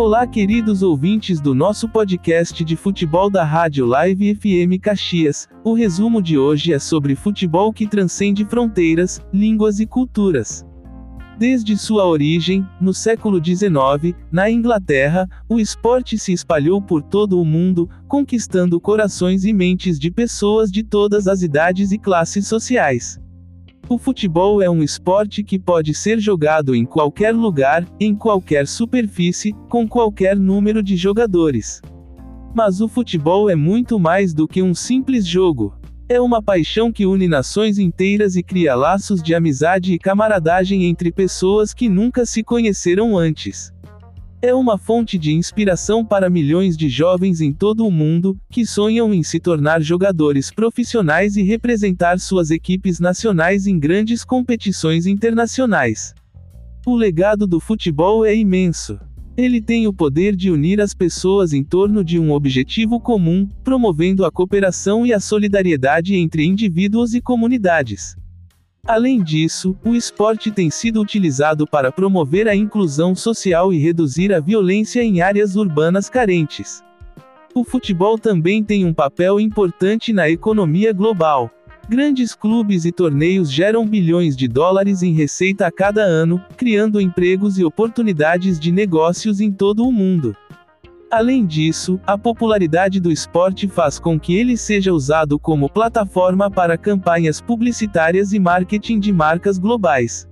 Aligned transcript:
Olá, 0.00 0.28
queridos 0.28 0.80
ouvintes 0.80 1.40
do 1.40 1.52
nosso 1.52 1.88
podcast 1.88 2.64
de 2.64 2.76
futebol 2.76 3.28
da 3.28 3.42
Rádio 3.42 3.84
Live 3.84 4.36
FM 4.36 4.80
Caxias. 4.80 5.48
O 5.64 5.74
resumo 5.74 6.22
de 6.22 6.38
hoje 6.38 6.72
é 6.72 6.78
sobre 6.78 7.16
futebol 7.16 7.72
que 7.72 7.84
transcende 7.84 8.44
fronteiras, 8.44 9.20
línguas 9.34 9.80
e 9.80 9.86
culturas. 9.86 10.64
Desde 11.36 11.76
sua 11.76 12.06
origem, 12.06 12.64
no 12.80 12.94
século 12.94 13.44
XIX, 13.44 14.14
na 14.30 14.48
Inglaterra, 14.48 15.28
o 15.48 15.58
esporte 15.58 16.16
se 16.16 16.32
espalhou 16.32 16.80
por 16.80 17.02
todo 17.02 17.40
o 17.40 17.44
mundo, 17.44 17.90
conquistando 18.06 18.80
corações 18.80 19.44
e 19.44 19.52
mentes 19.52 19.98
de 19.98 20.12
pessoas 20.12 20.70
de 20.70 20.84
todas 20.84 21.26
as 21.26 21.42
idades 21.42 21.90
e 21.90 21.98
classes 21.98 22.46
sociais. 22.46 23.20
O 23.90 23.96
futebol 23.96 24.60
é 24.60 24.68
um 24.68 24.82
esporte 24.82 25.42
que 25.42 25.58
pode 25.58 25.94
ser 25.94 26.20
jogado 26.20 26.74
em 26.74 26.84
qualquer 26.84 27.34
lugar, 27.34 27.86
em 27.98 28.14
qualquer 28.14 28.66
superfície, 28.66 29.54
com 29.66 29.88
qualquer 29.88 30.36
número 30.36 30.82
de 30.82 30.94
jogadores. 30.94 31.80
Mas 32.54 32.82
o 32.82 32.88
futebol 32.88 33.48
é 33.48 33.54
muito 33.54 33.98
mais 33.98 34.34
do 34.34 34.46
que 34.46 34.62
um 34.62 34.74
simples 34.74 35.26
jogo. 35.26 35.74
É 36.06 36.20
uma 36.20 36.42
paixão 36.42 36.92
que 36.92 37.06
une 37.06 37.26
nações 37.26 37.78
inteiras 37.78 38.36
e 38.36 38.42
cria 38.42 38.74
laços 38.74 39.22
de 39.22 39.34
amizade 39.34 39.94
e 39.94 39.98
camaradagem 39.98 40.84
entre 40.84 41.10
pessoas 41.10 41.72
que 41.72 41.88
nunca 41.88 42.26
se 42.26 42.44
conheceram 42.44 43.16
antes. 43.16 43.72
É 44.40 44.54
uma 44.54 44.78
fonte 44.78 45.18
de 45.18 45.32
inspiração 45.32 46.04
para 46.04 46.30
milhões 46.30 46.76
de 46.76 46.88
jovens 46.88 47.40
em 47.40 47.52
todo 47.52 47.84
o 47.84 47.90
mundo, 47.90 48.38
que 48.48 48.64
sonham 48.64 49.12
em 49.12 49.20
se 49.20 49.40
tornar 49.40 49.82
jogadores 49.82 50.48
profissionais 50.48 51.36
e 51.36 51.42
representar 51.42 52.20
suas 52.20 52.52
equipes 52.52 53.00
nacionais 53.00 53.66
em 53.66 53.76
grandes 53.80 54.24
competições 54.24 55.08
internacionais. 55.08 56.14
O 56.86 56.94
legado 56.94 57.48
do 57.48 57.58
futebol 57.58 58.24
é 58.24 58.32
imenso. 58.32 59.00
Ele 59.36 59.60
tem 59.60 59.88
o 59.88 59.92
poder 59.92 60.36
de 60.36 60.52
unir 60.52 60.80
as 60.80 60.94
pessoas 60.94 61.52
em 61.52 61.64
torno 61.64 62.04
de 62.04 62.16
um 62.16 62.30
objetivo 62.30 63.00
comum, 63.00 63.48
promovendo 63.64 64.24
a 64.24 64.30
cooperação 64.30 65.04
e 65.04 65.12
a 65.12 65.18
solidariedade 65.18 66.14
entre 66.14 66.44
indivíduos 66.44 67.12
e 67.12 67.20
comunidades. 67.20 68.16
Além 68.88 69.22
disso, 69.22 69.76
o 69.84 69.94
esporte 69.94 70.50
tem 70.50 70.70
sido 70.70 71.02
utilizado 71.02 71.66
para 71.66 71.92
promover 71.92 72.48
a 72.48 72.56
inclusão 72.56 73.14
social 73.14 73.70
e 73.70 73.78
reduzir 73.78 74.32
a 74.32 74.40
violência 74.40 75.04
em 75.04 75.20
áreas 75.20 75.56
urbanas 75.56 76.08
carentes. 76.08 76.82
O 77.54 77.64
futebol 77.64 78.18
também 78.18 78.64
tem 78.64 78.86
um 78.86 78.94
papel 78.94 79.38
importante 79.38 80.10
na 80.10 80.30
economia 80.30 80.90
global. 80.90 81.50
Grandes 81.86 82.34
clubes 82.34 82.86
e 82.86 82.90
torneios 82.90 83.52
geram 83.52 83.86
bilhões 83.86 84.34
de 84.34 84.48
dólares 84.48 85.02
em 85.02 85.12
receita 85.12 85.66
a 85.66 85.70
cada 85.70 86.00
ano, 86.00 86.42
criando 86.56 86.98
empregos 86.98 87.58
e 87.58 87.64
oportunidades 87.66 88.58
de 88.58 88.72
negócios 88.72 89.38
em 89.38 89.52
todo 89.52 89.86
o 89.86 89.92
mundo. 89.92 90.34
Além 91.10 91.46
disso, 91.46 91.98
a 92.06 92.18
popularidade 92.18 93.00
do 93.00 93.10
esporte 93.10 93.66
faz 93.66 93.98
com 93.98 94.20
que 94.20 94.34
ele 94.34 94.58
seja 94.58 94.92
usado 94.92 95.38
como 95.38 95.70
plataforma 95.70 96.50
para 96.50 96.76
campanhas 96.76 97.40
publicitárias 97.40 98.34
e 98.34 98.38
marketing 98.38 99.00
de 99.00 99.10
marcas 99.10 99.58
globais. 99.58 100.28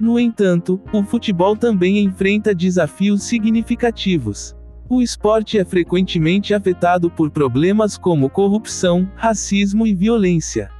No 0.00 0.18
entanto, 0.18 0.80
o 0.92 1.04
futebol 1.04 1.56
também 1.56 2.02
enfrenta 2.02 2.52
desafios 2.52 3.22
significativos. 3.22 4.56
O 4.88 5.00
esporte 5.00 5.58
é 5.58 5.64
frequentemente 5.64 6.52
afetado 6.52 7.08
por 7.08 7.30
problemas 7.30 7.96
como 7.96 8.28
corrupção, 8.28 9.08
racismo 9.14 9.86
e 9.86 9.94
violência. 9.94 10.70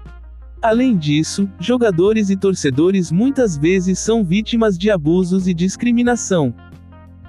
Além 0.60 0.96
disso, 0.96 1.48
jogadores 1.60 2.30
e 2.30 2.36
torcedores 2.36 3.12
muitas 3.12 3.56
vezes 3.56 4.00
são 4.00 4.24
vítimas 4.24 4.76
de 4.76 4.90
abusos 4.90 5.46
e 5.46 5.54
discriminação. 5.54 6.52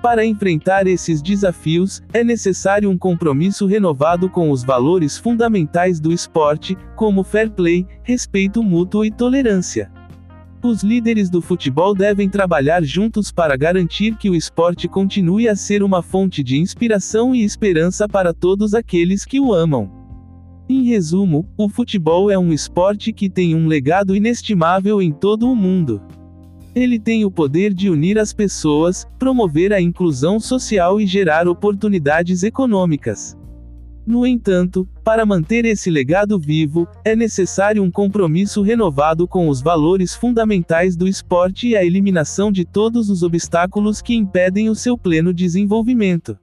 Para 0.02 0.26
enfrentar 0.26 0.88
esses 0.88 1.22
desafios, 1.22 2.02
é 2.12 2.24
necessário 2.24 2.90
um 2.90 2.98
compromisso 2.98 3.68
renovado 3.68 4.28
com 4.28 4.50
os 4.50 4.64
valores 4.64 5.16
fundamentais 5.16 6.00
do 6.00 6.12
esporte, 6.12 6.76
como 6.96 7.24
fair 7.24 7.52
play, 7.52 7.86
respeito 8.02 8.64
mútuo 8.64 9.06
e 9.06 9.12
tolerância. 9.12 9.92
Os 10.64 10.82
líderes 10.82 11.30
do 11.30 11.40
futebol 11.40 11.94
devem 11.94 12.28
trabalhar 12.28 12.84
juntos 12.84 13.32
para 13.32 13.56
garantir 13.56 14.16
que 14.16 14.28
o 14.28 14.36
esporte 14.36 14.88
continue 14.88 15.48
a 15.48 15.56
ser 15.56 15.84
uma 15.84 16.02
fonte 16.02 16.44
de 16.44 16.58
inspiração 16.58 17.36
e 17.36 17.44
esperança 17.44 18.08
para 18.08 18.34
todos 18.34 18.74
aqueles 18.74 19.24
que 19.24 19.40
o 19.40 19.54
amam. 19.54 19.92
Em 20.68 20.84
resumo, 20.84 21.48
o 21.56 21.70
futebol 21.70 22.32
é 22.32 22.40
um 22.40 22.52
esporte 22.52 23.14
que 23.14 23.30
tem 23.30 23.54
um 23.56 23.68
legado 23.68 24.16
inestimável 24.16 25.00
em 25.00 25.12
todo 25.12 25.52
o 25.52 25.56
mundo. 25.56 26.02
Ele 26.74 26.98
tem 26.98 27.26
o 27.26 27.32
poder 27.32 27.74
de 27.74 27.90
unir 27.90 28.18
as 28.18 28.32
pessoas, 28.32 29.06
promover 29.20 29.74
a 29.74 29.82
inclusão 29.82 30.40
social 30.40 31.02
e 31.02 31.06
gerar 31.06 31.48
oportunidades 31.48 32.44
econômicas. 32.44 33.38
No 34.08 34.26
entanto, 34.26 34.88
para 35.04 35.26
manter 35.26 35.64
esse 35.64 35.92
legado 35.92 36.40
vivo, 36.40 36.88
é 37.06 37.16
necessário 37.16 37.84
um 37.84 37.92
compromisso 37.92 38.62
renovado 38.62 39.28
com 39.28 39.48
os 39.48 39.62
valores 39.62 40.16
fundamentais 40.16 40.96
do 40.96 41.08
esporte 41.08 41.70
e 41.70 41.76
a 41.76 41.84
eliminação 41.84 42.52
de 42.52 42.66
todos 42.66 43.10
os 43.10 43.22
obstáculos 43.22 44.02
que 44.02 44.16
impedem 44.16 44.70
o 44.70 44.76
seu 44.76 44.98
pleno 44.98 45.34
desenvolvimento. 45.34 46.38